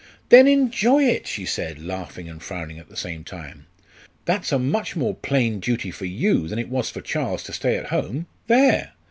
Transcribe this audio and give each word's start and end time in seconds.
"Then 0.29 0.47
enjoy 0.47 1.03
it!" 1.03 1.27
she 1.27 1.45
said, 1.45 1.79
laughing 1.79 2.27
and 2.27 2.41
frowning 2.41 2.79
at 2.79 2.89
the 2.89 2.97
same 2.97 3.23
time. 3.23 3.67
"That's 4.25 4.51
a 4.51 4.57
much 4.57 4.95
more 4.95 5.13
plain 5.13 5.59
duty 5.59 5.91
for 5.91 6.05
you 6.05 6.47
than 6.47 6.57
it 6.57 6.69
was 6.69 6.89
for 6.89 7.01
Charles 7.01 7.43
to 7.43 7.53
stay 7.53 7.75
at 7.77 7.89
home 7.89 8.25
there! 8.47 8.93